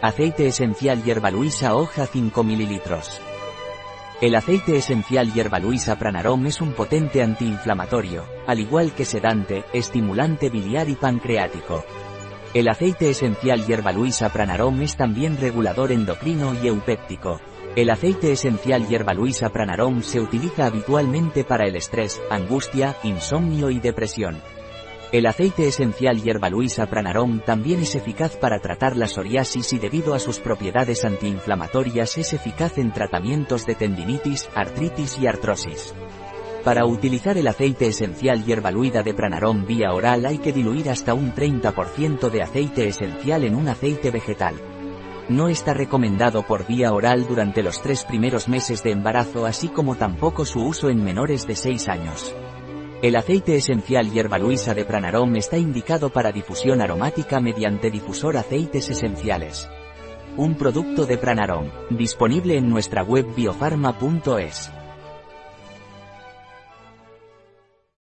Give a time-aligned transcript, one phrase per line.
[0.00, 2.80] Aceite esencial hierba luisa hoja 5 ml.
[4.20, 10.50] El aceite esencial hierba luisa pranarom es un potente antiinflamatorio, al igual que sedante, estimulante
[10.50, 11.84] biliar y pancreático.
[12.54, 17.40] El aceite esencial hierba luisa pranarom es también regulador endocrino y eupéptico.
[17.74, 23.80] El aceite esencial hierba luisa pranarom se utiliza habitualmente para el estrés, angustia, insomnio y
[23.80, 24.40] depresión.
[25.10, 30.12] El aceite esencial hierba luisa pranarom también es eficaz para tratar la psoriasis y debido
[30.12, 35.94] a sus propiedades antiinflamatorias es eficaz en tratamientos de tendinitis, artritis y artrosis.
[36.62, 41.32] Para utilizar el aceite esencial hierbaluida de pranarom vía oral hay que diluir hasta un
[41.34, 44.56] 30% de aceite esencial en un aceite vegetal.
[45.30, 49.94] No está recomendado por vía oral durante los tres primeros meses de embarazo así como
[49.94, 52.34] tampoco su uso en menores de 6 años.
[53.00, 58.88] El aceite esencial hierba luisa de Pranarom está indicado para difusión aromática mediante difusor aceites
[58.88, 59.68] esenciales.
[60.36, 64.72] Un producto de Pranarom, disponible en nuestra web biofarma.es.